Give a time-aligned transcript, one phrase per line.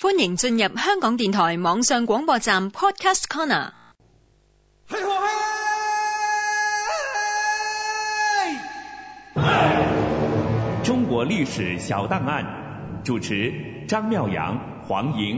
[0.00, 3.72] 欢迎进入香港电台网上广播站 Podcast Corner。
[10.84, 12.44] 中国历史小档案，
[13.02, 13.52] 主持
[13.88, 14.56] 张妙阳、
[14.86, 15.36] 黄莹。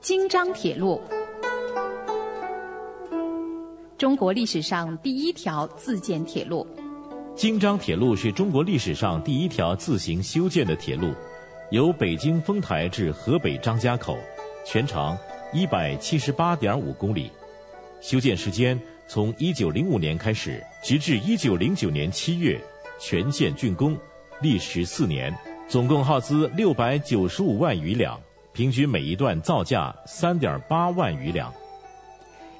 [0.00, 1.00] 京张铁路，
[4.00, 6.66] 中国历史上第一条自建铁路。
[7.36, 11.12] 京张铁路是中国历史上第一条自行修建的铁路，
[11.70, 14.16] 由北京丰台至河北张家口，
[14.64, 15.14] 全长
[15.52, 17.30] 一百七十八点五公里。
[18.00, 22.58] 修建时间从一九零五年开始，直至一九零九年七月
[22.98, 23.94] 全线竣工，
[24.40, 25.30] 历时四年，
[25.68, 28.18] 总共耗资六百九十五万余两，
[28.54, 31.52] 平均每一段造价三点八万余两。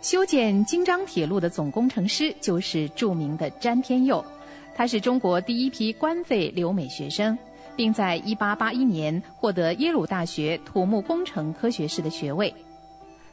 [0.01, 4.25] 修建京张铁路的总工程师就是著名的詹天佑，
[4.75, 7.37] 他是中国第一批官费留美学生，
[7.77, 12.53] 并在一八八一年获得耶鲁大学土木工程科学士的学位。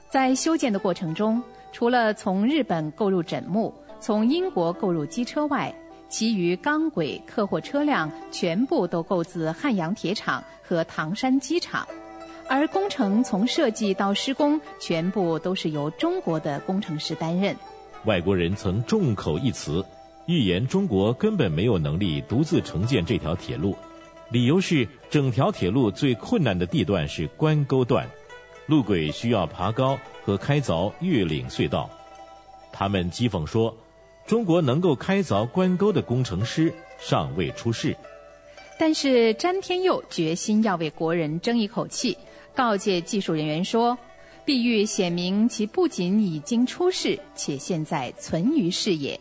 [0.09, 5.73] 在修建的过程中，除了从日本购入枕木、从英国购入机车外，
[6.09, 11.87] 其余钢轨、客货车辆全部都购自汉阳铁厂和唐山机场，
[12.49, 17.55] 而工程从设计到施工，全部都是由中国的工程师担任。
[18.05, 19.83] 外国人曾众口一词，
[20.27, 23.75] 预言中国根本没有能力独自承建这条铁路，
[24.29, 28.07] 理由是整条铁路最困难的地段是关沟段，
[28.65, 31.89] 路轨需要爬高和开凿越岭隧道。
[32.71, 33.75] 他们讥讽说，
[34.25, 37.95] 中国能够开凿关沟的工程师尚未出世。
[38.79, 42.15] 但是詹天佑决心要为国人争一口气，
[42.57, 43.95] 告诫技术人员说
[44.43, 49.17] ：“碧玉显明其不仅已经出世，且现在存于世也。”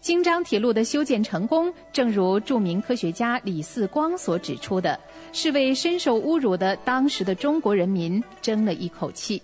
[0.00, 4.98] 京张铁路的修建成功，正如著名科学家李四光所指出的，
[5.34, 9.42] 是为深受侮辱的当时的中国人民争了一口气。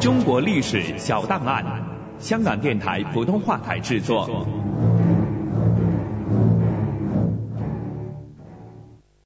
[0.00, 1.62] 中国历史小档案，
[2.18, 4.46] 香港电台普通话台制作。